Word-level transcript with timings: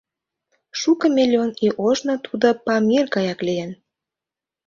Шуко 0.79 1.05
миллион 1.17 1.51
ий 1.65 1.73
ожно 1.87 2.15
тудо 2.25 2.47
Памир 2.65 3.05
гаяк 3.15 3.39
лийын. 3.47 3.71